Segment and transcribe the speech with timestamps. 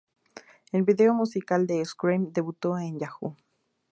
[0.71, 3.37] El video musical de "Scream" debutó en Yahoo!